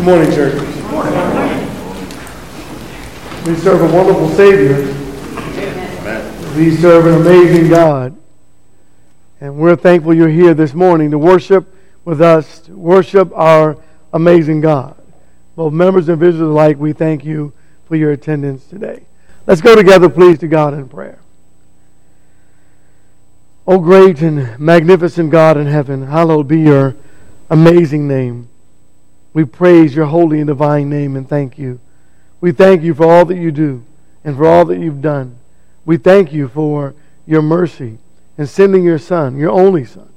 [0.00, 0.54] Good morning, church.
[0.54, 1.12] Good morning.
[3.44, 4.76] We serve a wonderful Savior.
[4.76, 6.56] Amen.
[6.56, 8.16] We serve an amazing God.
[9.42, 11.74] And we're thankful you're here this morning to worship
[12.06, 13.76] with us, worship our
[14.14, 14.96] amazing God.
[15.54, 17.52] Both members and visitors alike, we thank you
[17.84, 19.04] for your attendance today.
[19.46, 21.18] Let's go together, please, to God in prayer.
[23.66, 26.96] O great and magnificent God in heaven, hallowed be your
[27.50, 28.49] amazing name.
[29.32, 31.80] We praise your holy and divine name and thank you.
[32.40, 33.84] We thank you for all that you do
[34.24, 35.38] and for all that you've done.
[35.84, 36.94] We thank you for
[37.26, 37.98] your mercy
[38.36, 40.08] and sending your Son, your only Son,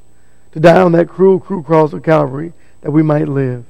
[0.54, 3.66] to die on that cruel, cruel cross of Calvary that we might live.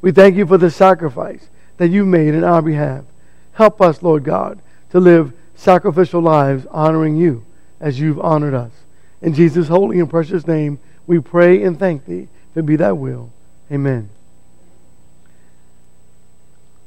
[0.00, 3.04] We thank you for the sacrifice that you made in our behalf.
[3.52, 7.44] Help us, Lord God, to live sacrificial lives honoring you
[7.80, 8.72] as you've honored us.
[9.20, 12.28] In Jesus' holy and precious name, we pray and thank thee.
[12.50, 13.30] If it be thy will.
[13.70, 14.10] Amen.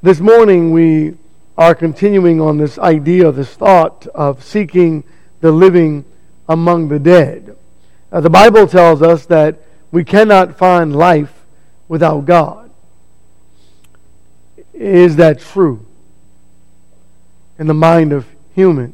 [0.05, 1.15] This morning, we
[1.57, 5.03] are continuing on this idea, this thought of seeking
[5.41, 6.05] the living
[6.47, 7.57] among the dead.
[8.11, 9.57] Uh, the Bible tells us that
[9.91, 11.33] we cannot find life
[11.87, 12.69] without God.
[14.75, 15.83] Is that true
[17.57, 18.93] in the mind of humans?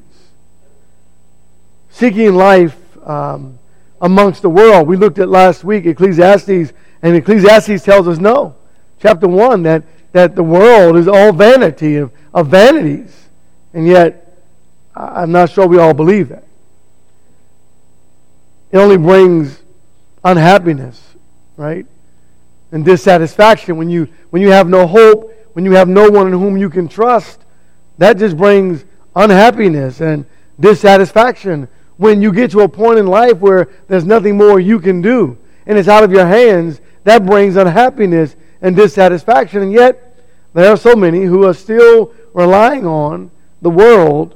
[1.90, 3.60] Seeking life um,
[4.00, 4.88] amongst the world.
[4.88, 8.56] We looked at last week Ecclesiastes, and Ecclesiastes tells us no.
[9.02, 13.30] Chapter 1 that that the world is all vanity of, of vanities.
[13.74, 14.38] And yet,
[14.96, 16.44] I'm not sure we all believe that.
[18.72, 19.62] It only brings
[20.24, 21.02] unhappiness,
[21.58, 21.86] right?
[22.72, 26.34] And dissatisfaction when you when you have no hope, when you have no one in
[26.34, 27.40] whom you can trust.
[27.98, 30.26] That just brings unhappiness and
[30.60, 35.02] dissatisfaction when you get to a point in life where there's nothing more you can
[35.02, 36.82] do and it's out of your hands.
[37.04, 39.62] That brings unhappiness and dissatisfaction.
[39.64, 40.16] And yet,
[40.54, 43.32] there are so many who are still relying on
[43.62, 44.36] the world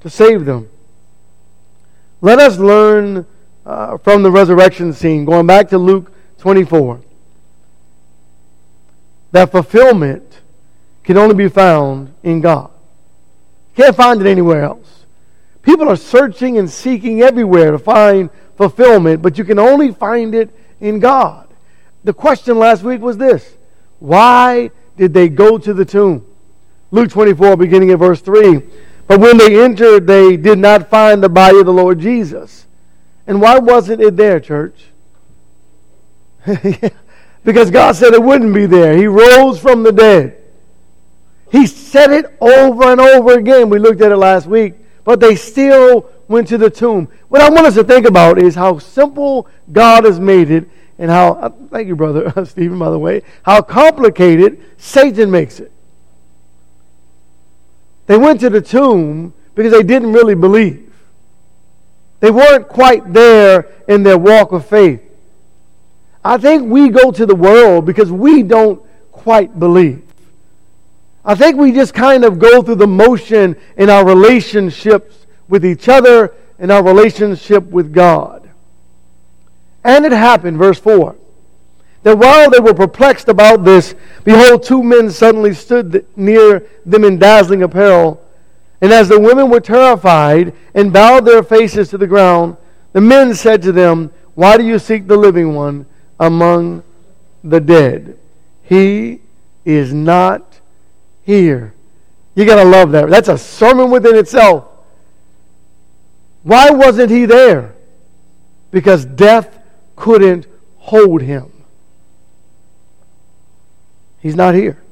[0.00, 0.68] to save them.
[2.20, 3.26] Let us learn
[3.68, 7.00] uh, from the resurrection scene, going back to Luke 24,
[9.32, 10.40] that fulfillment
[11.04, 12.70] can only be found in God.
[13.76, 15.04] You can't find it anywhere else.
[15.62, 20.48] People are searching and seeking everywhere to find fulfillment, but you can only find it
[20.80, 21.46] in God.
[22.04, 23.54] The question last week was this
[23.98, 26.24] Why did they go to the tomb?
[26.90, 28.62] Luke 24, beginning at verse 3.
[29.06, 32.66] But when they entered, they did not find the body of the Lord Jesus.
[33.26, 34.86] And why wasn't it there, church?
[37.44, 38.96] because God said it wouldn't be there.
[38.96, 40.36] He rose from the dead.
[41.50, 43.70] He said it over and over again.
[43.70, 44.74] We looked at it last week.
[45.04, 47.08] But they still went to the tomb.
[47.28, 51.10] What I want us to think about is how simple God has made it and
[51.10, 55.72] how, uh, thank you, brother Stephen, by the way, how complicated Satan makes it.
[58.06, 60.92] They went to the tomb because they didn't really believe.
[62.20, 65.02] They weren't quite there in their walk of faith.
[66.24, 68.82] I think we go to the world because we don't
[69.12, 70.02] quite believe.
[71.24, 75.88] I think we just kind of go through the motion in our relationships with each
[75.88, 78.37] other and our relationship with God.
[79.88, 81.16] And it happened, verse 4,
[82.02, 87.18] that while they were perplexed about this, behold, two men suddenly stood near them in
[87.18, 88.22] dazzling apparel.
[88.82, 92.58] And as the women were terrified and bowed their faces to the ground,
[92.92, 95.86] the men said to them, Why do you seek the living one
[96.20, 96.82] among
[97.42, 98.18] the dead?
[98.64, 99.22] He
[99.64, 100.60] is not
[101.24, 101.72] here.
[102.34, 103.08] You got to love that.
[103.08, 104.66] That's a sermon within itself.
[106.42, 107.74] Why wasn't he there?
[108.70, 109.57] Because death
[109.98, 111.50] couldn't hold him.
[114.20, 114.82] He's not here.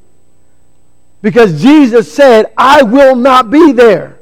[1.22, 4.18] Because Jesus said, I will not be there.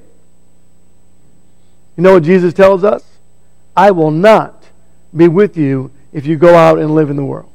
[1.97, 3.05] You know what Jesus tells us?
[3.77, 4.65] I will not
[5.15, 7.51] be with you if you go out and live in the world.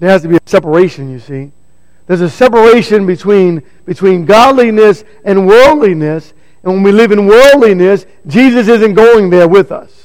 [0.00, 1.52] There has to be a separation, you see.
[2.06, 6.34] There's a separation between, between godliness and worldliness.
[6.62, 10.03] And when we live in worldliness, Jesus isn't going there with us.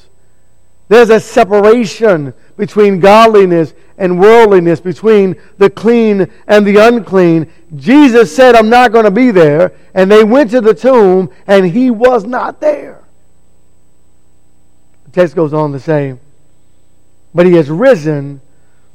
[0.90, 7.48] There's a separation between godliness and worldliness, between the clean and the unclean.
[7.76, 9.72] Jesus said, I'm not going to be there.
[9.94, 13.04] And they went to the tomb, and he was not there.
[15.04, 16.16] The text goes on to say,
[17.32, 18.40] But he has risen.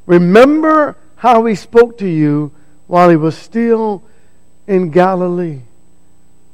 [0.05, 2.51] Remember how he spoke to you
[2.87, 4.03] while he was still
[4.67, 5.61] in Galilee.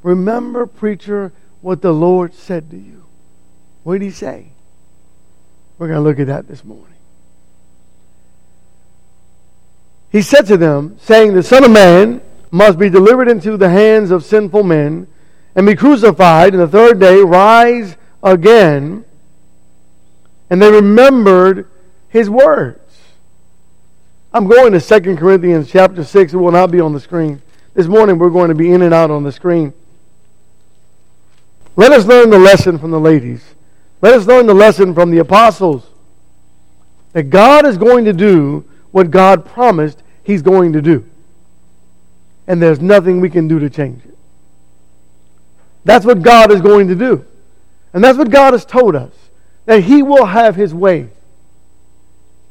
[0.04, 3.06] Remember, preacher, what the Lord said to you.
[3.82, 4.51] What did he say?
[5.78, 6.92] We're going to look at that this morning.
[10.12, 12.20] he said to them, saying, The Son of Man
[12.50, 15.06] must be delivered into the hands of sinful men
[15.56, 19.06] and be crucified, and the third day rise again.
[20.50, 21.66] And they remembered
[22.10, 22.78] his words.
[24.34, 26.34] I'm going to 2 Corinthians chapter 6.
[26.34, 27.40] It will not be on the screen.
[27.72, 29.72] This morning we're going to be in and out on the screen.
[31.74, 33.42] Let us learn the lesson from the ladies.
[34.02, 35.86] Let us learn the lesson from the apostles.
[37.12, 41.08] That God is going to do what God promised He's going to do.
[42.46, 44.16] And there's nothing we can do to change it.
[45.84, 47.24] That's what God is going to do.
[47.92, 49.12] And that's what God has told us
[49.66, 51.08] that He will have His way.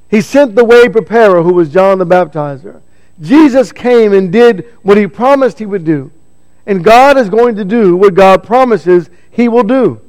[0.10, 2.82] He sent the way preparer, who was John the Baptizer.
[3.20, 6.12] Jesus came and did what He promised He would do.
[6.66, 10.00] And God is going to do what God promises He will do.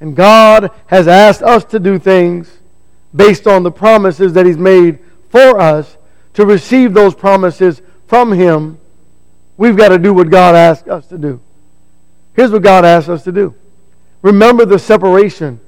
[0.00, 2.58] And God has asked us to do things
[3.14, 4.98] based on the promises that He's made
[5.28, 5.96] for us
[6.34, 8.78] to receive those promises from Him.
[9.56, 11.40] We've got to do what God asked us to do.
[12.34, 13.54] Here's what God asked us to do
[14.22, 15.60] remember the separation.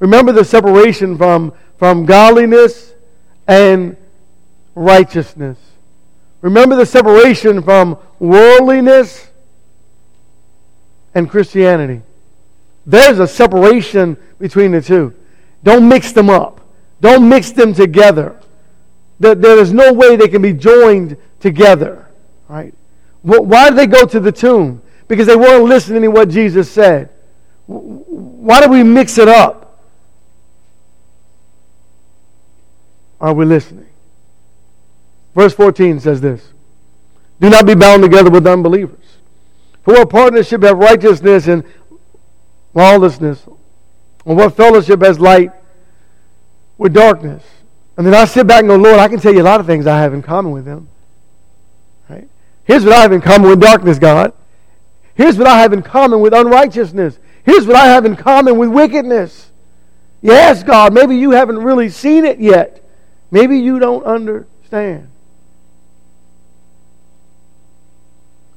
[0.00, 2.92] Remember the separation from, from godliness
[3.46, 3.96] and
[4.74, 5.58] righteousness.
[6.42, 9.28] Remember the separation from worldliness
[11.14, 12.02] and Christianity.
[12.86, 15.14] There's a separation between the two.
[15.62, 16.60] Don't mix them up.
[17.00, 18.40] Don't mix them together.
[19.18, 22.08] There is no way they can be joined together.
[22.48, 22.74] Right?
[23.22, 24.82] Why did they go to the tomb?
[25.08, 27.10] Because they weren't listening to what Jesus said.
[27.66, 29.64] Why do we mix it up?
[33.20, 33.88] Are we listening?
[35.34, 36.46] Verse 14 says this
[37.40, 38.98] Do not be bound together with unbelievers.
[39.82, 41.64] For what partnership have righteousness and
[42.74, 43.46] lawlessness?
[44.24, 45.52] Or what fellowship has light
[46.78, 47.42] with darkness?
[47.96, 49.66] And then I sit back and go, Lord, I can tell you a lot of
[49.66, 50.88] things I have in common with them.
[52.08, 52.28] Right?
[52.64, 54.32] Here's what I have in common with darkness, God.
[55.14, 57.18] Here's what I have in common with unrighteousness.
[57.44, 59.50] Here's what I have in common with wickedness.
[60.22, 62.82] Yes, God, maybe you haven't really seen it yet.
[63.30, 65.08] Maybe you don't understand.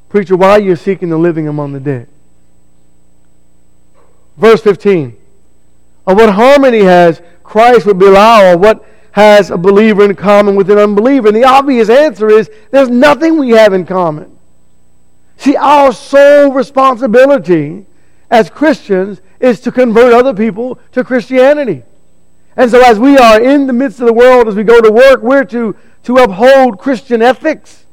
[0.09, 2.07] Preacher, why are you seeking the living among the dead?
[4.37, 5.17] Verse 15.
[6.05, 8.57] Of what harmony has Christ with Belial?
[8.57, 11.27] What has a believer in common with an unbeliever?
[11.29, 14.37] And the obvious answer is there's nothing we have in common.
[15.37, 17.85] See, our sole responsibility
[18.29, 21.83] as Christians is to convert other people to Christianity.
[22.55, 24.91] And so, as we are in the midst of the world, as we go to
[24.91, 27.86] work, we're to, to uphold Christian ethics.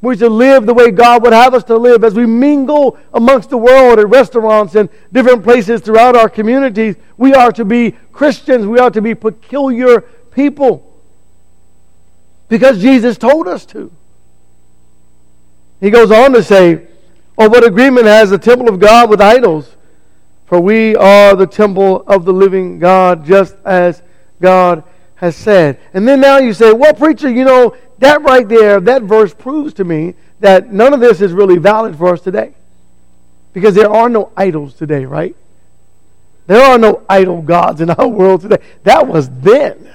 [0.00, 2.04] We're to live the way God would have us to live.
[2.04, 7.34] As we mingle amongst the world at restaurants and different places throughout our communities, we
[7.34, 8.66] are to be Christians.
[8.66, 10.84] We are to be peculiar people.
[12.48, 13.90] Because Jesus told us to.
[15.80, 16.86] He goes on to say,
[17.36, 19.76] Oh, what agreement has the temple of God with idols?
[20.46, 24.02] For we are the temple of the living God, just as
[24.40, 24.82] God
[25.18, 25.78] has said.
[25.92, 29.74] And then now you say, well, preacher, you know, that right there, that verse proves
[29.74, 32.54] to me that none of this is really valid for us today.
[33.52, 35.34] Because there are no idols today, right?
[36.46, 38.58] There are no idol gods in our world today.
[38.84, 39.92] That was then.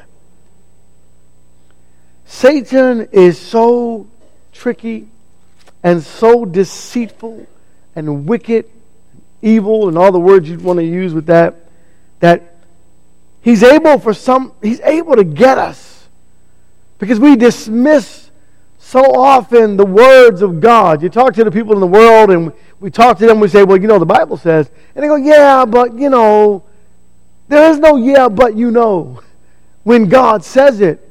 [2.25, 4.07] Satan is so
[4.51, 5.07] tricky
[5.83, 7.47] and so deceitful
[7.95, 8.65] and wicked
[9.41, 11.55] evil and all the words you'd want to use with that,
[12.19, 12.52] that
[13.43, 16.07] he's able for some, he's able to get us
[16.97, 18.31] because we dismiss
[18.79, 21.03] so often the words of God.
[21.03, 23.63] You talk to the people in the world and we talk to them, we say,
[23.63, 24.69] well, you know, the Bible says.
[24.95, 26.63] And they go, yeah, but, you know,
[27.47, 29.21] there is no yeah, but you know
[29.83, 31.09] when God says it.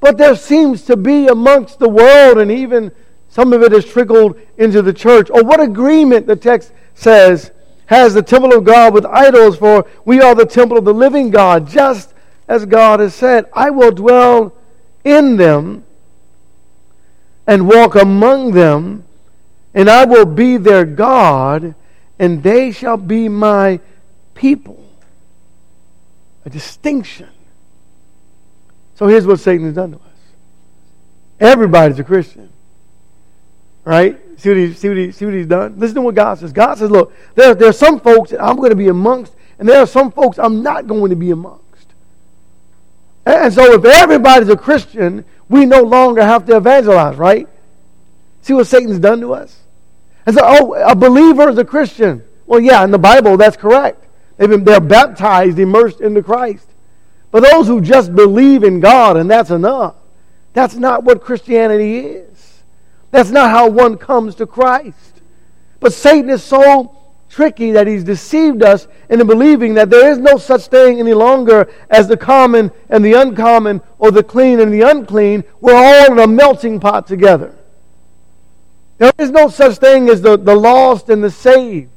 [0.00, 2.92] But there seems to be amongst the world, and even
[3.28, 5.30] some of it has trickled into the church.
[5.30, 7.52] Or what agreement the text says
[7.86, 11.30] has the temple of God with idols, for we are the temple of the living
[11.30, 12.14] God, just
[12.48, 14.54] as God has said, I will dwell
[15.04, 15.84] in them
[17.46, 19.04] and walk among them,
[19.74, 21.74] and I will be their God,
[22.18, 23.80] and they shall be my
[24.34, 24.82] people.
[26.46, 27.28] A distinction.
[28.94, 30.02] So here's what Satan has done to us.
[31.40, 32.50] Everybody's a Christian.
[33.84, 34.20] Right?
[34.40, 35.78] See what, he, see, what he, see what he's done?
[35.78, 36.52] Listen to what God says.
[36.52, 39.68] God says, look, there, there are some folks that I'm going to be amongst, and
[39.68, 41.62] there are some folks I'm not going to be amongst.
[43.26, 47.48] And so if everybody's a Christian, we no longer have to evangelize, right?
[48.42, 49.60] See what Satan's done to us?
[50.26, 52.22] And so, oh, a believer is a Christian.
[52.46, 54.06] Well, yeah, in the Bible, that's correct.
[54.36, 56.68] They've been, they're baptized, immersed into Christ.
[57.30, 59.94] But those who just believe in God, and that's enough,
[60.54, 62.33] That's not what Christianity is.
[63.14, 65.22] That's not how one comes to Christ.
[65.78, 70.36] But Satan is so tricky that he's deceived us into believing that there is no
[70.36, 74.80] such thing any longer as the common and the uncommon or the clean and the
[74.80, 75.44] unclean.
[75.60, 77.54] We're all in a melting pot together.
[78.98, 81.92] There is no such thing as the, the lost and the saved.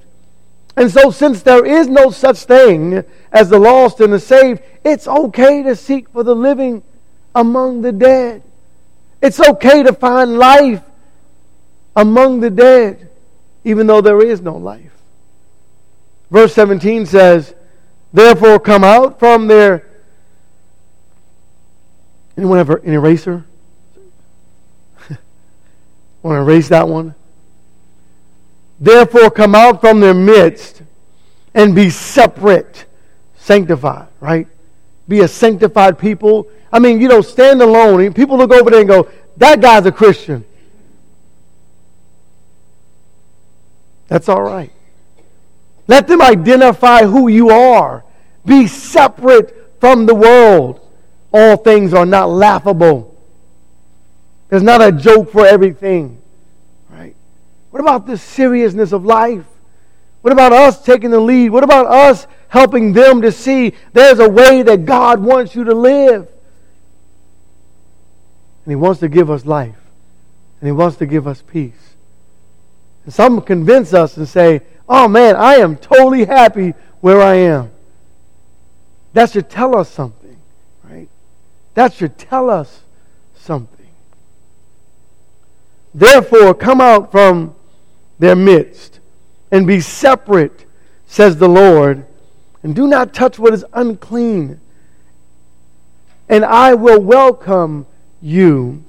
[0.76, 5.08] And so, since there is no such thing as the lost and the saved, it's
[5.08, 6.84] okay to seek for the living
[7.34, 8.44] among the dead.
[9.20, 10.84] It's okay to find life
[11.98, 13.10] among the dead,
[13.66, 14.92] even though there is no life.
[16.30, 17.54] Verse 17 says,
[18.14, 19.86] Therefore come out from their.
[22.38, 23.44] Anyone have an eraser?
[26.22, 27.16] Want to erase that one?
[28.80, 30.84] Therefore, come out from their midst
[31.56, 32.86] and be separate,
[33.38, 34.48] sanctified, right?
[35.08, 36.48] Be a sanctified people.
[36.72, 38.14] I mean, you know, stand alone.
[38.14, 40.46] People look over there and go, that guy's a Christian.
[44.08, 44.72] That's all right.
[45.88, 48.04] Let them identify who you are.
[48.46, 50.82] Be separate from the world.
[51.34, 53.16] All things are not laughable.
[54.50, 56.22] There's not a joke for everything.
[56.90, 57.16] Right?
[57.72, 59.46] What about the seriousness of life?
[60.22, 61.50] What about us taking the lead?
[61.50, 65.74] What about us helping them to see there's a way that God wants you to
[65.74, 66.28] live?
[68.66, 69.76] And He wants to give us life.
[70.60, 71.87] And He wants to give us peace.
[73.08, 77.72] And some convince us and say, oh man, I am totally happy where I am.
[79.14, 80.36] That should tell us something,
[80.84, 81.08] right?
[81.74, 82.82] That should tell us
[83.34, 83.88] something.
[85.94, 87.56] Therefore, come out from
[88.20, 89.00] their midst,
[89.52, 90.66] and be separate,
[91.06, 92.06] says the Lord,
[92.62, 94.60] and do not touch what is unclean.
[96.28, 97.86] And I will welcome
[98.22, 98.84] you.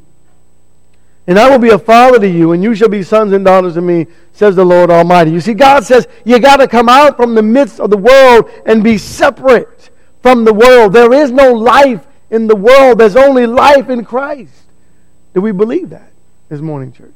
[1.29, 3.75] And I will be a father to you, and you shall be sons and daughters
[3.75, 5.31] to me, says the Lord Almighty.
[5.31, 8.51] You see, God says you got to come out from the midst of the world
[8.65, 9.91] and be separate
[10.23, 10.95] from the world.
[10.95, 14.55] There is no life in the world, there's only life in Christ.
[15.35, 16.11] Do we believe that
[16.49, 17.13] this morning, church?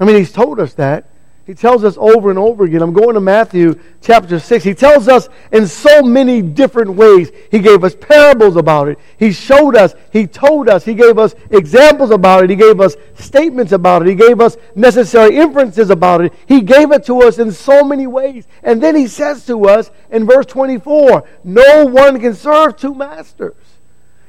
[0.00, 1.10] I mean, he's told us that.
[1.44, 2.82] He tells us over and over again.
[2.82, 4.62] I'm going to Matthew chapter 6.
[4.62, 7.32] He tells us in so many different ways.
[7.50, 8.98] He gave us parables about it.
[9.18, 9.96] He showed us.
[10.12, 10.84] He told us.
[10.84, 12.50] He gave us examples about it.
[12.50, 14.08] He gave us statements about it.
[14.08, 16.32] He gave us necessary inferences about it.
[16.46, 18.46] He gave it to us in so many ways.
[18.62, 23.56] And then he says to us in verse 24 No one can serve two masters.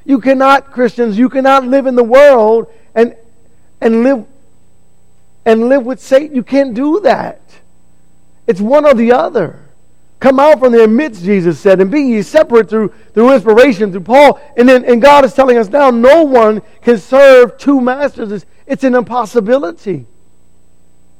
[0.04, 3.16] You cannot, Christians, you cannot live in the world and,
[3.80, 4.26] and live
[5.44, 6.34] and live with Satan.
[6.34, 7.40] You can't do that.
[8.46, 9.60] It's one or the other.
[10.20, 14.02] Come out from their midst, Jesus said, and be ye separate through, through inspiration, through
[14.02, 14.40] Paul.
[14.56, 18.32] And then and God is telling us now no one can serve two masters.
[18.32, 20.06] It's, it's an impossibility.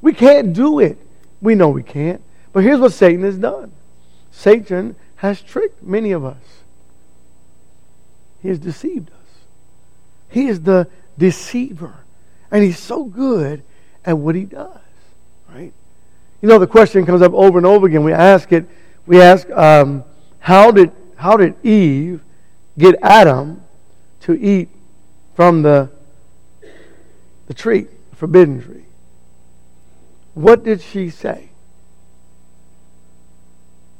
[0.01, 0.97] We can't do it.
[1.41, 2.21] We know we can't.
[2.51, 3.71] But here's what Satan has done
[4.31, 6.63] Satan has tricked many of us.
[8.41, 9.15] He has deceived us.
[10.29, 11.93] He is the deceiver.
[12.51, 13.63] And he's so good
[14.05, 14.77] at what he does,
[15.49, 15.73] right?
[16.41, 18.03] You know, the question comes up over and over again.
[18.03, 18.65] We ask it.
[19.05, 20.03] We ask, um,
[20.39, 22.21] how did how did Eve
[22.77, 23.63] get Adam
[24.21, 24.69] to eat
[25.35, 25.89] from the
[27.47, 28.85] the tree, the forbidden tree?
[30.33, 31.49] What did she say?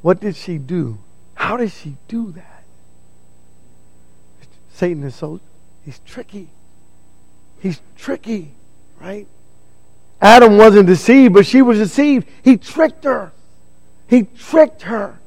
[0.01, 0.99] What did she do?
[1.33, 2.63] How did she do that?
[4.71, 5.39] Satan is so
[5.83, 6.49] he's tricky.
[7.59, 8.51] He's tricky,
[8.99, 9.25] right?
[10.25, 12.27] Adam wasn't deceived, but she was deceived.
[12.43, 13.31] He tricked her.
[14.07, 15.19] He tricked her,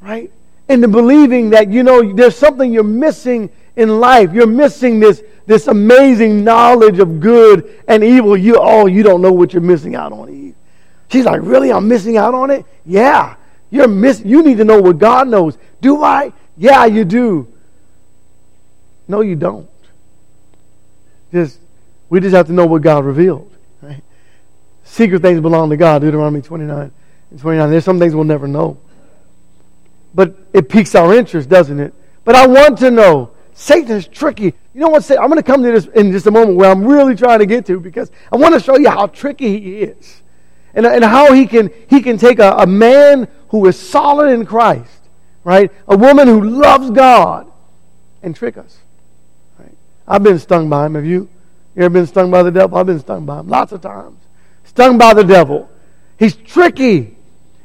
[0.00, 0.30] right?
[0.68, 4.32] Into believing that, you know, there's something you're missing in life.
[4.32, 8.36] You're missing this, this amazing knowledge of good and evil.
[8.36, 10.54] You, oh, you don't know what you're missing out on, Eve.
[11.10, 11.72] She's like, really?
[11.72, 12.64] I'm missing out on it?
[12.86, 13.34] Yeah.
[13.70, 15.58] You're miss- you need to know what God knows.
[15.80, 16.32] Do I?
[16.56, 17.52] Yeah, you do.
[19.08, 19.68] No, you don't.
[21.32, 21.58] Just
[22.08, 23.50] we just have to know what God revealed.
[24.88, 26.90] Secret things belong to God, Deuteronomy 29
[27.30, 27.70] and 29.
[27.70, 28.78] There's some things we'll never know.
[30.14, 31.94] But it piques our interest, doesn't it?
[32.24, 33.30] But I want to know.
[33.52, 34.44] Satan is tricky.
[34.44, 35.08] You know what?
[35.10, 37.46] I'm going to come to this in just a moment where I'm really trying to
[37.46, 40.22] get to because I want to show you how tricky he is.
[40.74, 44.46] And, and how he can, he can take a, a man who is solid in
[44.46, 45.02] Christ,
[45.44, 45.70] right?
[45.86, 47.50] A woman who loves God
[48.22, 48.78] and trick us.
[49.58, 49.76] Right?
[50.06, 50.94] I've been stung by him.
[50.94, 51.28] Have you?
[51.76, 52.78] You ever been stung by the devil?
[52.78, 54.18] I've been stung by him lots of times
[54.78, 55.68] stung by the devil.
[56.20, 57.16] He's tricky.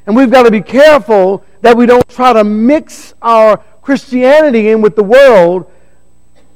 [0.04, 4.82] And we've got to be careful that we don't try to mix our Christianity in
[4.82, 5.70] with the world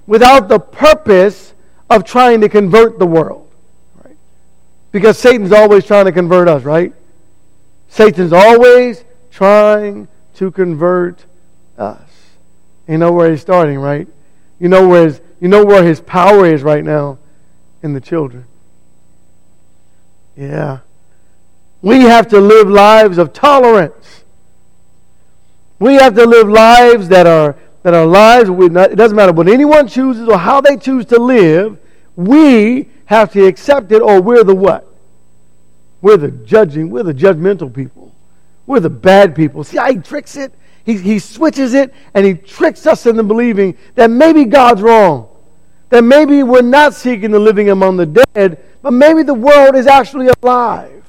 [0.09, 1.55] without the purpose
[1.89, 3.49] of trying to convert the world.
[4.03, 4.17] Right?
[4.91, 6.93] Because Satan's always trying to convert us, right?
[7.89, 11.25] Satan's always trying to convert
[11.79, 12.01] us.
[12.89, 14.09] You know where he's starting, right?
[14.59, 17.19] You know where his, you know where his power is right now
[17.85, 18.48] in the children.
[20.39, 20.79] Yeah.
[21.83, 24.25] We have to live lives of tolerance.
[25.81, 28.49] We have to live lives that are that are lives.
[28.49, 31.79] Not, it doesn't matter what anyone chooses or how they choose to live.
[32.15, 34.87] We have to accept it, or we're the what?
[36.03, 36.91] We're the judging.
[36.91, 38.15] We're the judgmental people.
[38.67, 39.65] We're the bad people.
[39.65, 40.53] See how he tricks it?
[40.85, 45.29] He, he switches it and he tricks us into believing that maybe God's wrong.
[45.91, 49.87] That maybe we're not seeking the living among the dead, but maybe the world is
[49.87, 51.05] actually alive.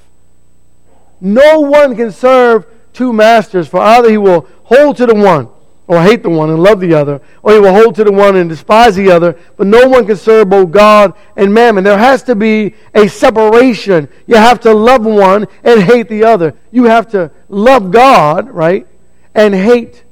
[1.21, 5.49] No one can serve two masters, for either he will hold to the one
[5.89, 8.35] or hate the one and love the other, or he will hold to the one
[8.35, 9.35] and despise the other.
[9.57, 11.83] But no one can serve both God and mammon.
[11.83, 14.07] There has to be a separation.
[14.27, 16.53] You have to love one and hate the other.
[16.69, 18.85] You have to love God, right,
[19.33, 20.03] and hate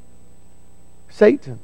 [1.10, 1.60] Satan.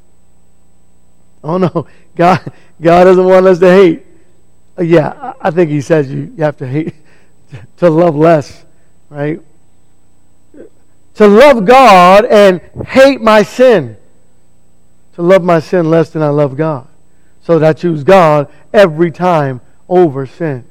[1.43, 4.05] Oh no, God, God doesn't want us to hate.
[4.77, 6.95] Uh, yeah, I think He says you, you have to hate,
[7.77, 8.65] to love less,
[9.09, 9.41] right?
[11.15, 13.97] To love God and hate my sin
[15.15, 16.87] to love my sin less than I love God.
[17.41, 20.65] So that I choose God every time over sin.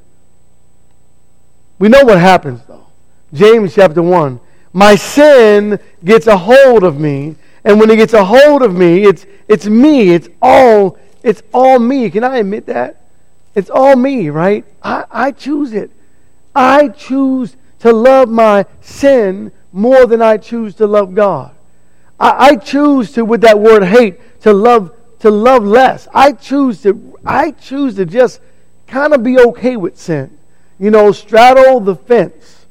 [1.79, 2.87] We know what happens though.
[3.33, 4.39] James chapter 1.
[4.73, 9.03] My sin gets a hold of me, and when it gets a hold of me,
[9.03, 10.09] it's it's me.
[10.09, 12.09] It's all it's all me.
[12.09, 13.02] Can I admit that?
[13.55, 14.65] It's all me, right?
[14.81, 15.91] I, I choose it.
[16.55, 21.53] I choose to love my sin more than I choose to love God.
[22.19, 26.05] I, I choose to, with that word hate, to love to love less.
[26.13, 28.41] I choose to I choose to just
[28.87, 30.37] kind of be okay with sin.
[30.77, 32.65] You know, straddle the fence.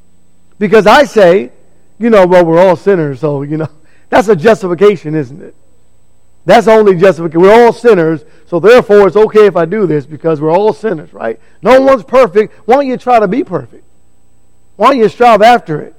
[0.59, 1.51] Because I say,
[1.99, 3.71] you know, well, we're all sinners, so you know,
[4.11, 5.55] that's a justification, isn't it?
[6.45, 7.41] That's only justification.
[7.41, 11.13] We're all sinners, so therefore it's okay if I do this because we're all sinners,
[11.13, 11.39] right?
[11.63, 12.55] No one's perfect.
[12.67, 13.85] Why don't you try to be perfect?
[14.77, 15.95] Why don't you strive after it?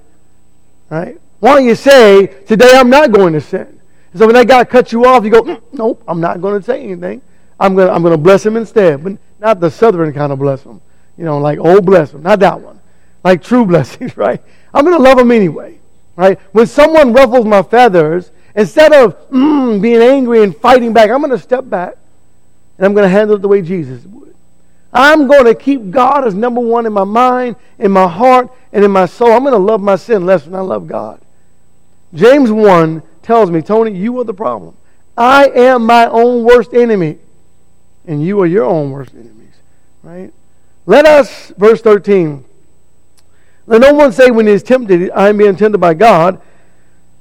[0.90, 1.20] Right?
[1.40, 3.80] Why don't you say, today I'm not going to sin?
[4.16, 6.64] So when that guy cuts you off, you go, mm, nope, I'm not going to
[6.64, 7.22] say anything.
[7.60, 9.04] I'm going to, I'm going to bless him instead.
[9.04, 10.82] But not the southern kind of bless him.
[11.18, 12.24] You know, like old bless him.
[12.24, 12.80] Not that one.
[13.24, 14.42] Like true blessings, right?
[14.74, 15.80] I'm going to love him anyway.
[16.16, 16.40] Right?
[16.52, 21.32] When someone ruffles my feathers, instead of mm, being angry and fighting back, I'm going
[21.32, 21.98] to step back
[22.78, 24.36] and I'm going to handle it the way Jesus would.
[24.92, 28.86] I'm going to keep God as number one in my mind, in my heart, and
[28.86, 29.32] in my soul.
[29.32, 31.20] I'm going to love my sin less than I love God.
[32.14, 34.76] James 1 tells me, Tony, you are the problem.
[35.18, 37.18] I am my own worst enemy,
[38.06, 39.56] and you are your own worst enemies.
[40.04, 40.32] Right?
[40.86, 42.46] Let us, verse 13,
[43.66, 46.42] let no one say when he is tempted, I am being tempted by God,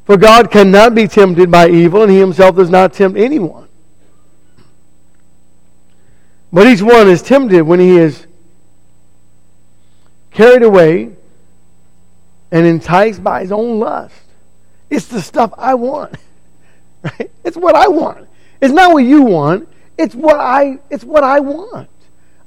[0.04, 3.68] for God cannot be tempted by evil, and he himself does not tempt anyone.
[6.52, 8.26] But each one is tempted when he is
[10.30, 11.14] carried away
[12.50, 14.14] and enticed by his own lust.
[14.90, 16.14] It's the stuff I want.
[17.02, 17.32] Right?
[17.42, 18.28] It's what I want.
[18.60, 19.68] It's not what you want.
[19.98, 21.88] It's what I it's what I want.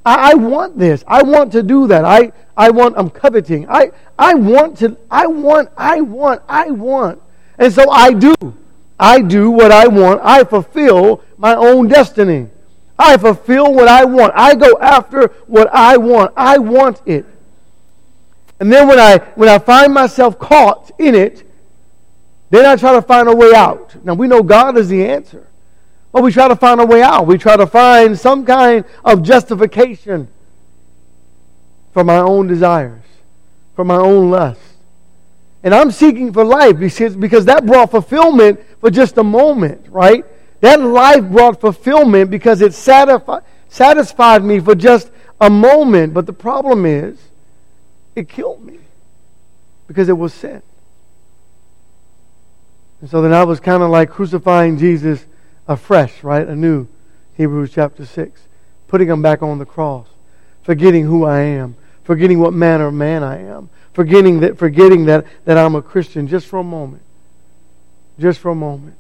[0.06, 1.04] I, I want this.
[1.08, 2.06] I want to do that.
[2.06, 3.68] I, I want I'm coveting.
[3.70, 7.22] I I want to I want I want I want.
[7.58, 8.34] And so I do.
[9.00, 10.22] I do what I want.
[10.24, 12.50] I fulfill my own destiny.
[12.98, 14.34] I fulfill what I want.
[14.36, 16.34] I go after what I want.
[16.38, 17.26] I want it.
[18.60, 21.44] And then when I when I find myself caught in it,
[22.50, 23.96] then I try to find a way out.
[24.06, 25.48] Now we know God is the answer.
[26.14, 27.28] But we try to find a way out.
[27.28, 30.30] We try to find some kind of justification
[31.92, 33.04] for my own desires,
[33.76, 34.62] for my own lust.
[35.66, 40.24] And I'm seeking for life because, because that brought fulfillment for just a moment, right?
[40.62, 45.10] That life brought fulfillment because it satisfied, satisfied me for just
[45.42, 46.14] a moment.
[46.14, 47.18] But the problem is,
[48.16, 48.78] it killed me
[49.88, 50.62] because it was sin.
[53.02, 55.26] And so then I was kind of like crucifying Jesus
[55.68, 56.48] afresh, right?
[56.48, 56.88] Anew.
[57.38, 58.40] Hebrews chapter 6.
[58.88, 60.08] Putting him back on the cross.
[60.62, 61.76] Forgetting who I am.
[62.04, 63.72] Forgetting what manner of man I am.
[63.96, 67.02] Forgetting that, forgetting that, that I'm a Christian just for a moment.
[68.20, 68.98] Just for a moment.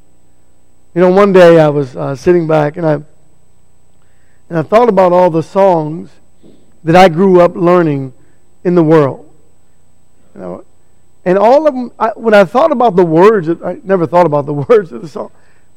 [0.93, 5.11] You know, one day I was uh, sitting back and I, and I thought about
[5.11, 6.11] all the songs
[6.85, 8.13] that I grew up learning
[8.63, 9.29] in the world.
[10.33, 10.65] You know,
[11.25, 14.45] and all of them, I, when I thought about the words, I never thought about
[14.45, 15.29] the words of the song.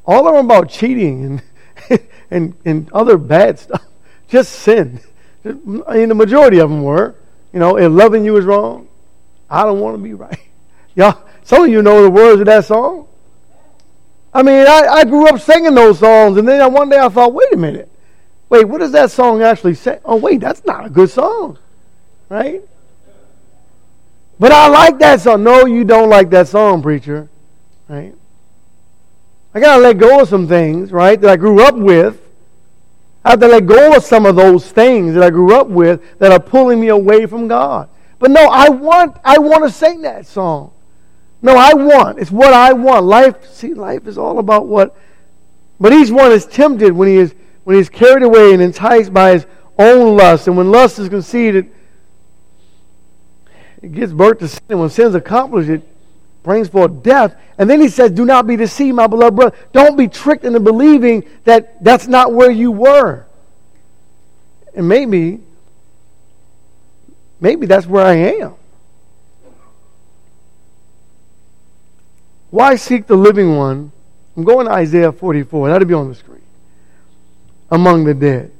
[0.05, 1.41] All of them about cheating
[1.89, 1.99] and,
[2.31, 3.83] and, and other bad stuff.
[4.29, 5.01] just sin.
[5.43, 7.15] I mean, the majority of them were.
[7.51, 8.88] You know, if loving you is wrong,
[9.49, 10.39] I don't want to be right.
[10.95, 13.07] Y'all, some of you know the words of that song.
[14.33, 17.33] I mean, I, I grew up singing those songs, and then one day I thought,
[17.33, 17.89] wait a minute.
[18.49, 19.99] Wait, what does that song actually say?
[20.03, 21.57] Oh, wait, that's not a good song.
[22.29, 22.61] Right?
[24.39, 25.43] But I like that song.
[25.43, 27.29] No, you don't like that song, preacher.
[27.87, 28.15] Right?
[29.53, 32.21] I got to let go of some things, right, that I grew up with.
[33.25, 36.19] I have to let go of some of those things that I grew up with
[36.19, 37.89] that are pulling me away from God.
[38.19, 40.71] But no, I want I want to sing that song.
[41.41, 42.19] No, I want.
[42.19, 43.05] It's what I want.
[43.05, 44.95] Life, see, life is all about what.
[45.79, 49.13] But each one is tempted when he is when he is carried away and enticed
[49.13, 49.45] by his
[49.77, 50.47] own lust.
[50.47, 51.55] And when lust is conceived,
[53.81, 54.59] it, gives birth to sin.
[54.69, 55.87] And when sin is accomplished, it
[56.43, 57.35] brings forth death.
[57.57, 59.55] And then he says, Do not be deceived, my beloved brother.
[59.71, 63.25] Don't be tricked into believing that that's not where you were.
[64.75, 65.39] And maybe,
[67.39, 68.55] maybe that's where I am.
[72.51, 73.91] Why seek the living one?
[74.35, 75.69] I'm going to Isaiah 44.
[75.69, 76.41] That'll be on the screen.
[77.71, 78.51] Among the dead.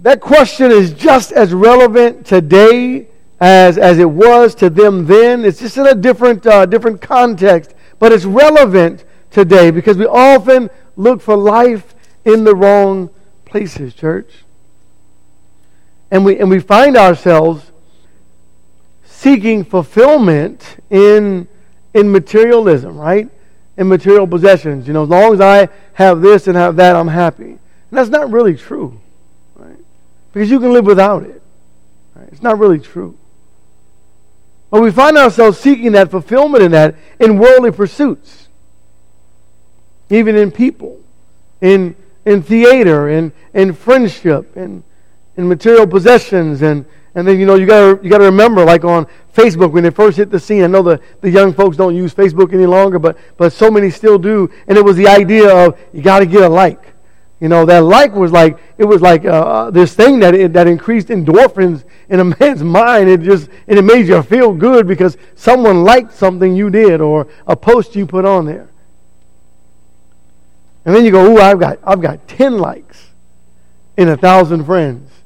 [0.00, 3.06] That question is just as relevant today
[3.40, 5.44] as, as it was to them then.
[5.44, 10.70] It's just in a different, uh, different context, but it's relevant today because we often
[10.96, 11.94] look for life
[12.24, 13.10] in the wrong
[13.44, 14.44] places, church.
[16.10, 17.71] And we, and we find ourselves
[19.22, 21.46] seeking fulfillment in
[21.94, 23.28] in materialism, right?
[23.76, 24.86] In material possessions.
[24.86, 27.44] You know, as long as I have this and have that, I'm happy.
[27.44, 27.58] And
[27.90, 28.98] that's not really true,
[29.54, 29.76] right?
[30.32, 31.40] Because you can live without it.
[32.14, 32.28] Right?
[32.32, 33.16] It's not really true.
[34.70, 38.48] But we find ourselves seeking that fulfillment in that in worldly pursuits,
[40.10, 40.98] even in people,
[41.60, 44.82] in in theater, in in friendship, in
[45.36, 48.84] in material possessions, and and then you know you got you got to remember, like
[48.84, 50.64] on Facebook when they first hit the scene.
[50.64, 53.90] I know the, the young folks don't use Facebook any longer, but but so many
[53.90, 54.50] still do.
[54.66, 56.92] And it was the idea of you got to get a like.
[57.38, 60.52] You know that like was like it was like uh, uh this thing that it,
[60.52, 63.10] that increased endorphins in a man's mind.
[63.10, 67.26] It just and it made you feel good because someone liked something you did or
[67.46, 68.68] a post you put on there.
[70.84, 73.10] And then you go, "Ooh, I've got I've got ten likes
[73.98, 75.21] in a thousand friends."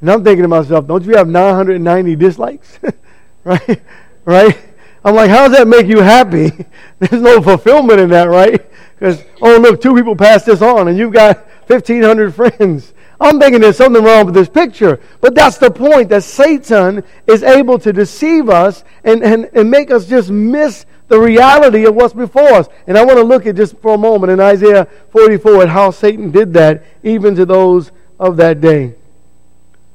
[0.00, 2.78] And I'm thinking to myself, don't you have 990 dislikes?
[3.44, 3.82] right?
[4.24, 4.58] Right?
[5.04, 6.50] I'm like, how does that make you happy?
[6.98, 8.64] There's no fulfillment in that, right?
[8.98, 12.92] Because, oh, look, two people passed this on and you've got 1,500 friends.
[13.20, 15.00] I'm thinking there's something wrong with this picture.
[15.20, 19.90] But that's the point that Satan is able to deceive us and, and, and make
[19.90, 22.68] us just miss the reality of what's before us.
[22.86, 25.90] And I want to look at just for a moment in Isaiah 44 at how
[25.90, 28.94] Satan did that even to those of that day.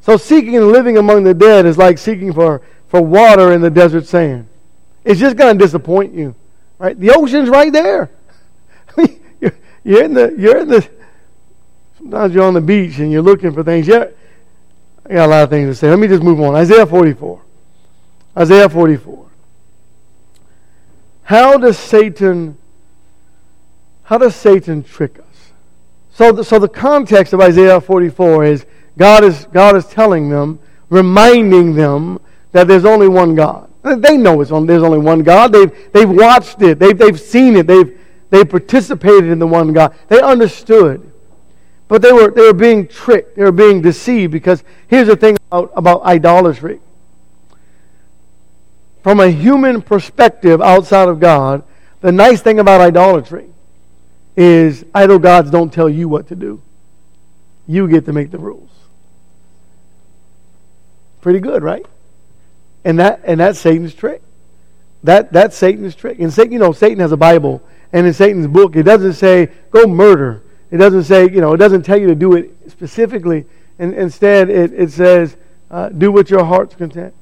[0.04, 3.70] So seeking and living among the dead is like seeking for, for water in the
[3.70, 4.50] desert sand.
[5.06, 6.36] It's just going to disappoint you.
[6.78, 7.00] Right?
[7.00, 8.12] The ocean's right there.
[9.39, 9.54] you're,
[9.86, 10.86] you're in the you're in the
[11.98, 13.88] sometimes you're on the beach and you're looking for things.
[13.88, 14.08] Yeah,
[15.06, 15.89] I got a lot of things to say.
[15.89, 16.54] Let me just move on.
[16.54, 17.42] Isaiah 44.
[18.38, 19.26] Isaiah 44.
[21.24, 22.58] How does Satan
[24.04, 25.52] how does Satan trick us?
[26.12, 28.66] So the, so the context of Isaiah 44 is
[28.97, 32.19] God is, God is telling them, reminding them
[32.51, 33.69] that there's only one God.
[33.84, 35.51] They know it's on, there's only one God.
[35.51, 36.79] They've, they've watched it.
[36.79, 37.67] They've, they've seen it.
[37.67, 39.95] They've, they've participated in the one God.
[40.08, 41.12] They understood.
[41.88, 43.36] But they were, they were being tricked.
[43.36, 46.79] They were being deceived because here's the thing about, about idolatry.
[49.01, 51.63] From a human perspective outside of God,
[51.99, 53.49] the nice thing about idolatry
[54.38, 56.62] is idol gods don't tell you what to do.
[57.67, 58.69] You get to make the rules.
[61.24, 61.86] Pretty good, right?
[62.84, 64.22] And that and that's Satan's trick.
[65.04, 66.20] That that's Satan's trick.
[66.20, 69.50] And Satan, you know, Satan has a Bible, and in Satan's book, it doesn't say
[69.72, 70.44] go murder.
[70.70, 73.46] It doesn't say, you know, it doesn't tell you to do it specifically.
[73.80, 75.38] And instead, it, it says,
[75.72, 77.14] uh, do what your heart's content.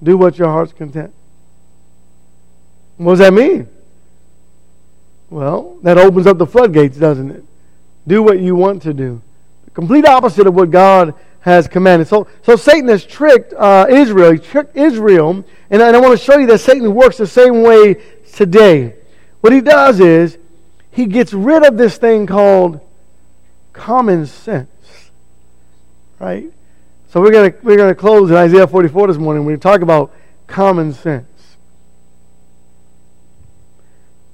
[0.00, 1.12] Do what your heart's content.
[2.98, 3.68] What does that mean?
[5.30, 7.44] Well, that opens up the floodgates, doesn't it?
[8.06, 9.20] Do what you want to do.
[9.64, 11.14] The complete opposite of what God
[11.46, 12.08] has commanded.
[12.08, 14.32] So, so Satan has tricked uh, Israel.
[14.32, 15.44] He tricked Israel.
[15.70, 18.02] And I, and I want to show you that Satan works the same way
[18.34, 18.96] today.
[19.40, 20.38] What he does is
[20.90, 22.80] he gets rid of this thing called
[23.72, 24.68] common sense.
[26.18, 26.52] Right?
[27.10, 29.44] So we're going to we're gonna close in Isaiah 44 this morning.
[29.44, 30.12] We're going to talk about
[30.48, 31.56] common sense.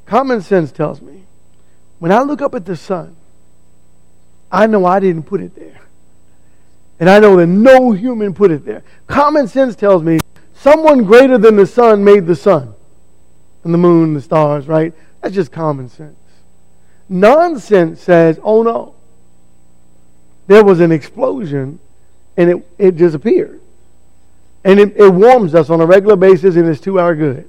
[0.07, 1.25] Common sense tells me
[1.99, 3.17] when I look up at the sun,
[4.51, 5.83] I know I didn't put it there.
[7.01, 8.83] And I know that no human put it there.
[9.07, 10.19] Common sense tells me
[10.55, 12.75] someone greater than the sun made the sun
[13.65, 14.95] and the moon and the stars, right?
[15.21, 16.17] That's just common sense.
[17.09, 18.95] Nonsense says, oh no.
[20.47, 21.79] There was an explosion
[22.37, 23.61] and it, it disappeared.
[24.65, 27.49] And it, it warms us on a regular basis and it's two hour good.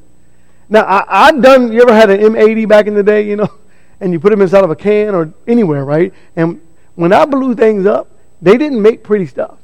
[0.69, 3.49] Now, I, I've done, you ever had an M80 back in the day, you know?
[3.99, 6.13] And you put them inside of a can or anywhere, right?
[6.35, 6.59] And
[6.95, 8.09] when I blew things up,
[8.43, 9.57] they didn't make pretty stuff.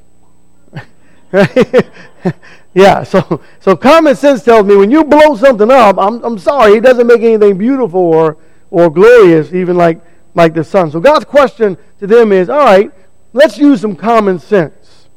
[2.74, 6.74] yeah, so so common sense tells me when you blow something up, I'm, I'm sorry,
[6.74, 8.36] it doesn't make anything beautiful or,
[8.70, 10.00] or glorious, even like,
[10.34, 10.90] like the sun.
[10.90, 12.90] So God's question to them is, all right,
[13.32, 15.08] let's use some common sense.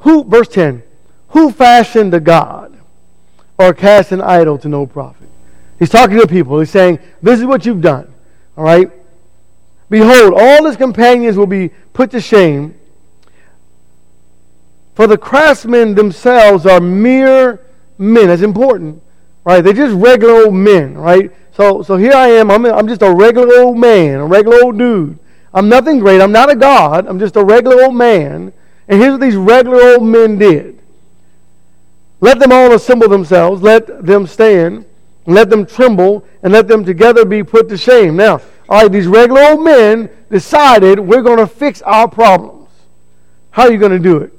[0.00, 0.82] Who, verse 10,
[1.28, 2.78] who fashioned a God
[3.58, 5.28] or cast an idol to no profit?
[5.78, 6.58] He's talking to people.
[6.58, 8.12] He's saying, this is what you've done.
[8.56, 8.90] All right?
[9.88, 12.74] Behold, all his companions will be put to shame.
[14.94, 17.60] For the craftsmen themselves are mere
[17.98, 18.28] men.
[18.28, 19.02] That's important,
[19.44, 19.62] right?
[19.62, 21.30] They're just regular old men, right?
[21.52, 22.50] So, so here I am.
[22.50, 25.18] I'm, I'm just a regular old man, a regular old dude.
[25.54, 26.20] I'm nothing great.
[26.20, 27.06] I'm not a god.
[27.06, 28.52] I'm just a regular old man.
[28.88, 30.78] And here's what these regular old men did.
[32.20, 33.62] Let them all assemble themselves.
[33.62, 34.84] Let them stand.
[35.26, 36.26] Let them tremble.
[36.42, 38.16] And let them together be put to shame.
[38.16, 42.68] Now, all right, these regular old men decided we're going to fix our problems.
[43.50, 44.32] How are you going to do it?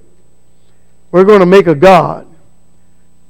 [1.11, 2.27] We're going to make a God.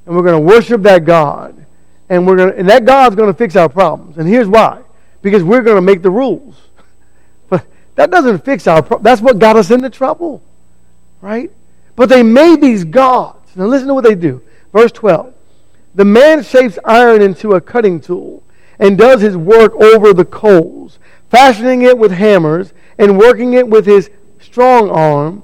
[0.06, 1.66] And we're going to worship that God.
[2.10, 4.18] And, we're going to, and that God's going to fix our problems.
[4.18, 4.82] And here's why.
[5.22, 6.56] Because we're going to make the rules.
[7.50, 9.04] But that doesn't fix our problems.
[9.04, 10.42] That's what got us into trouble.
[11.22, 11.52] Right?
[11.96, 13.56] But they made these gods.
[13.56, 14.42] Now listen to what they do.
[14.74, 15.34] Verse 12.
[15.96, 18.44] The man shapes iron into a cutting tool
[18.80, 23.86] and does his work over the coals, fashioning it with hammers and working it with
[23.86, 24.10] his
[24.40, 25.44] strong arm.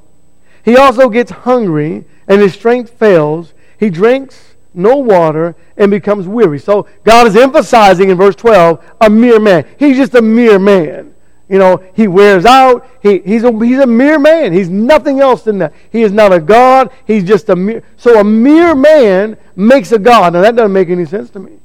[0.64, 3.54] He also gets hungry and his strength fails.
[3.78, 6.60] He drinks no water and becomes weary.
[6.60, 9.66] So God is emphasizing in verse 12 a mere man.
[9.78, 11.14] He's just a mere man.
[11.50, 12.90] You know, he wears out.
[13.02, 14.54] He, he's, a, he's a mere man.
[14.54, 15.74] He's nothing else than that.
[15.92, 16.90] He is not a God.
[17.06, 17.84] He's just a mere.
[17.98, 20.34] So a mere man makes a God.
[20.34, 21.60] Now that doesn't make any sense to me.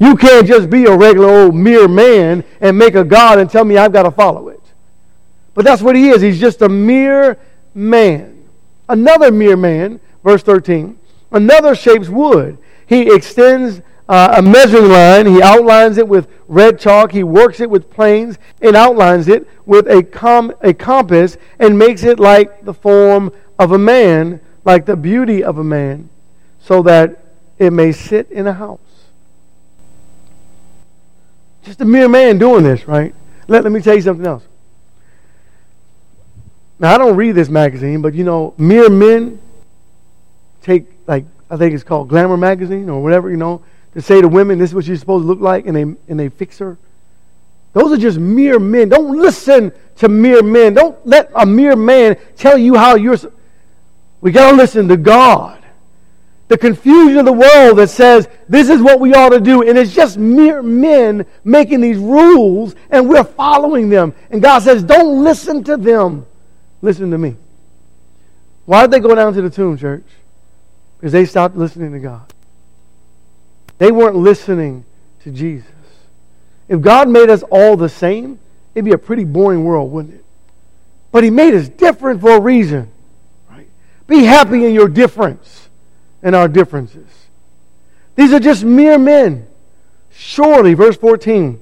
[0.00, 3.66] You can't just be a regular old mere man and make a God and tell
[3.66, 4.62] me I've got to follow it.
[5.52, 6.22] But that's what he is.
[6.22, 7.38] He's just a mere
[7.74, 8.48] man.
[8.88, 10.98] Another mere man, verse 13,
[11.32, 12.56] another shapes wood.
[12.86, 15.26] He extends uh, a measuring line.
[15.26, 17.12] He outlines it with red chalk.
[17.12, 22.04] He works it with planes and outlines it with a, com- a compass and makes
[22.04, 26.08] it like the form of a man, like the beauty of a man,
[26.58, 27.22] so that
[27.58, 28.80] it may sit in a house.
[31.62, 33.14] Just a mere man doing this, right?
[33.48, 34.44] Let, let me tell you something else.
[36.78, 39.40] Now, I don't read this magazine, but you know, mere men
[40.62, 43.62] take, like, I think it's called Glamour Magazine or whatever, you know,
[43.94, 46.18] to say to women, this is what you're supposed to look like, and they, and
[46.18, 46.78] they fix her.
[47.72, 48.88] Those are just mere men.
[48.88, 50.74] Don't listen to mere men.
[50.74, 53.16] Don't let a mere man tell you how you're.
[54.20, 55.59] We got to listen to God
[56.50, 59.78] the confusion of the world that says this is what we ought to do, and
[59.78, 64.12] it's just mere men making these rules, and we're following them.
[64.32, 66.26] And God says, don't listen to them.
[66.82, 67.36] Listen to me.
[68.64, 70.02] Why did they go down to the tomb, church?
[70.98, 72.22] Because they stopped listening to God.
[73.78, 74.84] They weren't listening
[75.22, 75.70] to Jesus.
[76.66, 78.40] If God made us all the same,
[78.74, 80.24] it'd be a pretty boring world, wouldn't it?
[81.12, 82.90] But He made us different for a reason.
[83.48, 83.68] Right?
[84.08, 85.68] Be happy in your difference
[86.22, 87.08] and our differences.
[88.16, 89.46] These are just mere men.
[90.10, 91.60] Surely, verse 14,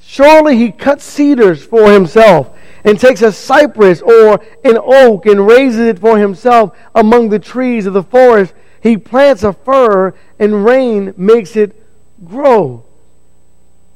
[0.00, 5.80] surely he cuts cedars for himself and takes a cypress or an oak and raises
[5.80, 8.54] it for himself among the trees of the forest.
[8.82, 11.76] He plants a fir and rain makes it
[12.24, 12.84] grow.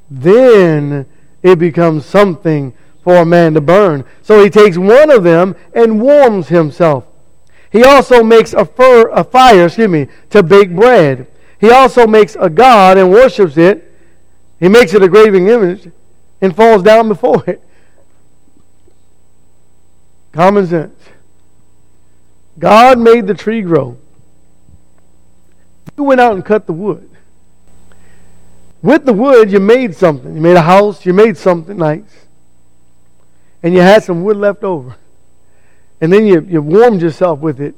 [0.09, 1.07] Then
[1.41, 4.05] it becomes something for a man to burn.
[4.21, 7.05] So he takes one of them and warms himself.
[7.75, 11.27] He also makes a, fur, a fire, excuse me, to bake bread.
[11.59, 13.93] He also makes a god and worships it.
[14.61, 15.91] He makes it a graven image
[16.39, 17.61] and falls down before it.
[20.31, 20.97] Common sense.
[22.57, 23.97] God made the tree grow.
[25.97, 27.09] You went out and cut the wood.
[28.81, 30.33] With the wood, you made something.
[30.33, 32.25] You made a house, you made something nice.
[33.61, 34.95] And you had some wood left over.
[36.05, 37.73] And then you, you warmed yourself with it,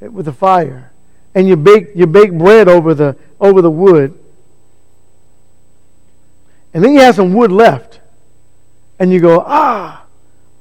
[0.00, 0.90] with the fire.
[1.36, 4.18] And you bake, you bake bread over the, over the wood.
[6.74, 8.00] And then you have some wood left.
[8.98, 10.04] And you go, ah,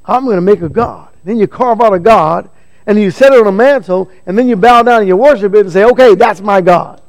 [0.06, 1.10] I'm going to make a God.
[1.24, 2.48] Then you carve out a God,
[2.86, 5.56] and you set it on a mantle, and then you bow down and you worship
[5.56, 7.02] it and say, okay, that's my God.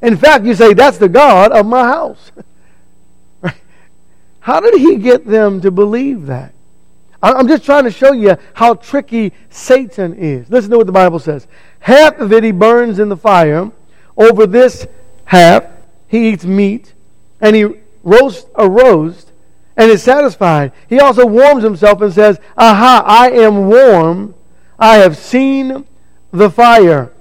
[0.00, 2.30] In fact, you say, that's the God of my house.
[4.38, 6.54] How did he get them to believe that?
[7.22, 10.48] I'm just trying to show you how tricky Satan is.
[10.50, 11.48] Listen to what the Bible says.
[11.80, 13.72] Half of it he burns in the fire.
[14.16, 14.86] Over this
[15.24, 15.64] half
[16.06, 16.94] he eats meat,
[17.40, 17.66] and he
[18.02, 19.32] roasts a roast,
[19.76, 20.72] and is satisfied.
[20.88, 24.34] He also warms himself and says, Aha, I am warm.
[24.78, 25.86] I have seen
[26.32, 27.12] the fire.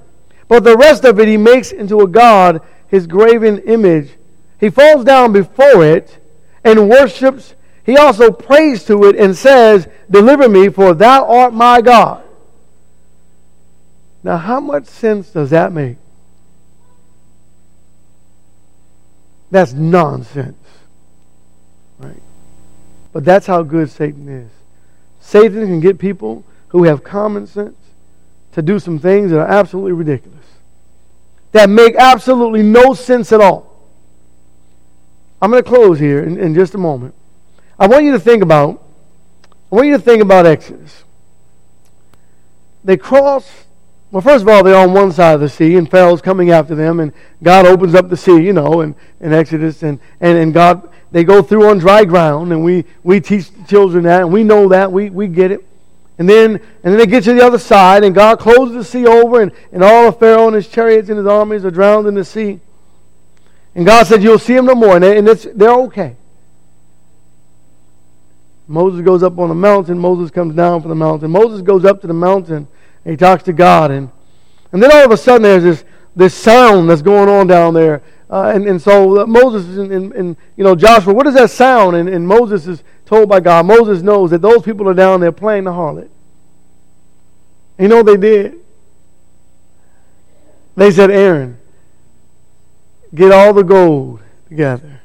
[0.47, 4.11] But the rest of it he makes into a god, his graven image.
[4.59, 6.19] He falls down before it
[6.63, 7.53] and worships
[7.87, 12.21] he also prays to it and says, Deliver me, for thou art my God.
[14.23, 15.95] Now, how much sense does that make?
[19.49, 20.57] That's nonsense.
[21.97, 22.21] Right?
[23.13, 24.51] But that's how good Satan is.
[25.21, 27.77] Satan can get people who have common sense
[28.51, 30.45] to do some things that are absolutely ridiculous,
[31.53, 33.73] that make absolutely no sense at all.
[35.41, 37.13] I'm going to close here in, in just a moment.
[37.79, 38.83] I want you to think about,
[39.71, 41.03] I want you to think about Exodus.
[42.83, 43.65] They cross,
[44.11, 46.73] well, first of all, they're on one side of the sea, and Pharaoh's coming after
[46.73, 47.13] them, and
[47.43, 51.23] God opens up the sea, you know, in, in Exodus, and, and, and God, they
[51.23, 54.69] go through on dry ground, and we, we teach the children that, and we know
[54.69, 55.63] that, we, we get it.
[56.17, 59.05] And then, and then they get to the other side, and God closes the sea
[59.05, 62.15] over, and, and all of Pharaoh and his chariots and his armies are drowned in
[62.15, 62.59] the sea.
[63.75, 64.95] And God said, You'll see them no more.
[64.95, 66.15] And, and they're okay.
[68.67, 69.97] Moses goes up on the mountain.
[69.97, 71.31] Moses comes down from the mountain.
[71.31, 72.67] Moses goes up to the mountain
[73.05, 73.91] and he talks to God.
[73.91, 74.09] And,
[74.71, 78.01] and then all of a sudden there's this, this sound that's going on down there.
[78.29, 81.49] Uh, and, and so uh, Moses and, and, and, you know Joshua, what is that
[81.49, 81.95] sound?
[81.95, 83.65] And, and Moses is told by God.
[83.65, 86.09] Moses knows that those people are down there playing the harlot.
[87.77, 88.55] And you know what they did?
[90.75, 91.57] They said, Aaron,
[93.15, 94.99] get all the gold together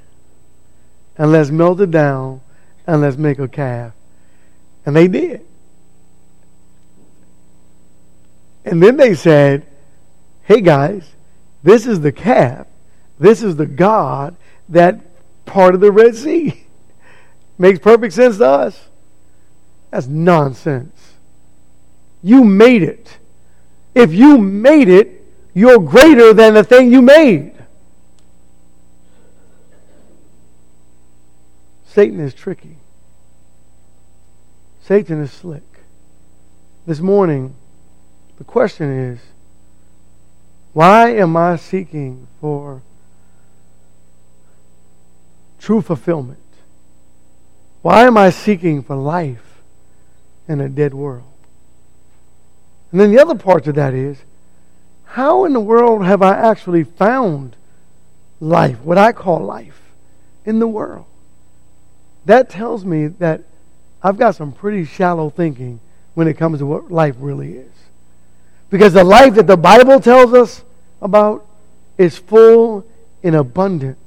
[1.16, 2.40] and let's melt it down
[2.87, 3.92] and let's make a calf.
[4.85, 5.47] And they did.
[8.64, 9.66] And then they said,
[10.45, 11.09] hey guys,
[11.62, 12.66] this is the calf.
[13.18, 14.37] This is the God
[14.68, 15.01] that
[15.47, 16.64] part of the Red Sea.
[17.59, 18.88] Makes perfect sense to us.
[19.90, 21.14] That's nonsense.
[22.23, 23.18] You made it.
[23.95, 25.23] If you made it,
[25.55, 27.53] you're greater than the thing you made.
[31.92, 32.76] Satan is tricky.
[34.83, 35.62] Satan is slick.
[36.87, 37.55] This morning,
[38.38, 39.20] the question is
[40.72, 42.81] why am I seeking for
[45.61, 46.38] true fulfillment?
[47.83, 49.61] Why am I seeking for life
[50.48, 51.24] in a dead world?
[52.90, 54.16] And then the other part of that is
[55.05, 57.55] how in the world have I actually found
[58.40, 59.83] life, what I call life,
[60.46, 61.05] in the world?
[62.25, 63.43] That tells me that
[64.03, 65.81] I've got some pretty shallow thinking
[66.15, 67.73] when it comes to what life really is.
[68.71, 70.65] Because the life that the Bible tells us
[71.01, 71.47] about
[71.99, 72.87] is full
[73.23, 73.99] and abundant.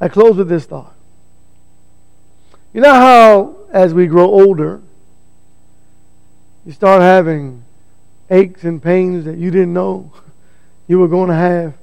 [0.00, 0.94] I close with this thought.
[2.72, 4.82] You know how, as we grow older,
[6.66, 7.64] you start having
[8.28, 10.12] aches and pains that you didn't know
[10.86, 11.74] you were going to have?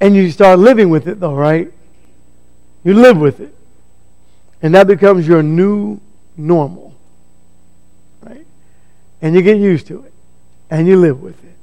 [0.00, 1.72] And you start living with it, though, right?
[2.84, 3.54] You live with it.
[4.62, 6.00] And that becomes your new
[6.36, 6.94] normal.
[8.22, 8.46] Right?
[9.20, 10.12] And you get used to it.
[10.70, 11.56] And you live with it.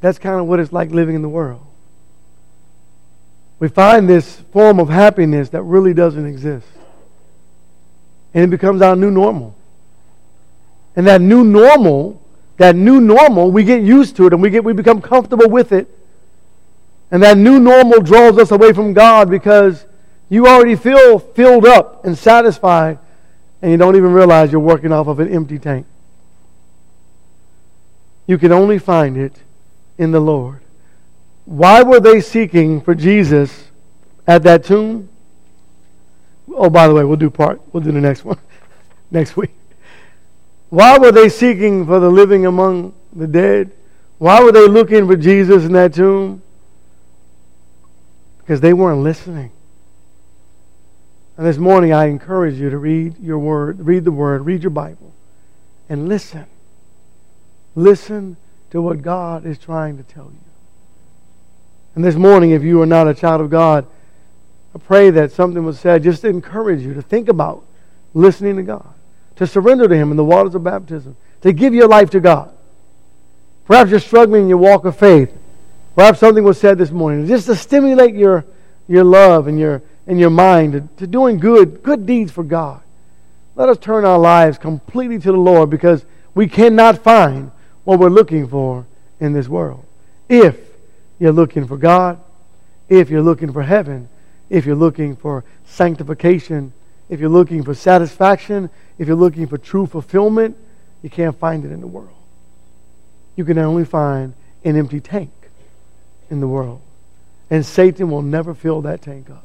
[0.00, 1.64] That's kind of what it's like living in the world.
[3.60, 6.66] We find this form of happiness that really doesn't exist.
[8.34, 9.54] And it becomes our new normal.
[10.96, 12.21] And that new normal
[12.56, 15.72] that new normal, we get used to it and we, get, we become comfortable with
[15.72, 15.88] it.
[17.10, 19.84] And that new normal draws us away from God because
[20.28, 22.98] you already feel filled up and satisfied
[23.60, 25.86] and you don't even realize you're working off of an empty tank.
[28.26, 29.34] You can only find it
[29.98, 30.60] in the Lord.
[31.44, 33.70] Why were they seeking for Jesus
[34.26, 35.08] at that tomb?
[36.48, 37.60] Oh, by the way, we'll do part.
[37.72, 38.38] We'll do the next one
[39.10, 39.50] next week.
[40.72, 43.72] Why were they seeking for the living among the dead?
[44.16, 46.40] Why were they looking for Jesus in that tomb?
[48.38, 49.50] Because they weren't listening.
[51.36, 54.70] And this morning I encourage you to read your word, read the word, read your
[54.70, 55.12] Bible,
[55.90, 56.46] and listen.
[57.74, 58.38] Listen
[58.70, 60.40] to what God is trying to tell you.
[61.94, 63.84] And this morning, if you are not a child of God,
[64.74, 67.62] I pray that something was said just to encourage you to think about
[68.14, 68.94] listening to God,
[69.36, 72.52] to surrender to Him in the waters of baptism, to give your life to God.
[73.64, 75.32] Perhaps you're struggling in your walk of faith.
[75.94, 78.44] Perhaps something was said this morning just to stimulate your,
[78.88, 82.82] your love and your, and your mind to, to doing good, good deeds for God.
[83.54, 86.04] Let us turn our lives completely to the Lord because
[86.34, 87.50] we cannot find
[87.84, 88.86] what we're looking for
[89.20, 89.84] in this world.
[90.28, 90.56] If
[91.18, 92.20] you're looking for God,
[92.88, 94.08] if you're looking for heaven,
[94.48, 96.72] if you're looking for sanctification,
[97.08, 100.56] if you're looking for satisfaction, if you're looking for true fulfillment,
[101.02, 102.14] you can't find it in the world.
[103.36, 104.34] You can only find
[104.64, 105.32] an empty tank
[106.30, 106.80] in the world.
[107.50, 109.44] And Satan will never fill that tank up.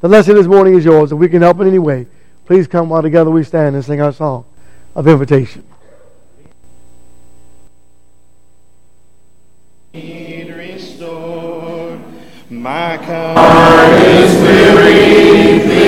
[0.00, 1.12] The lesson this morning is yours.
[1.12, 2.06] If we can help in any way,
[2.46, 4.44] please come while together we stand and sing our song
[4.94, 5.64] of invitation.
[10.56, 12.00] Restored.
[12.50, 15.87] My heart is weary,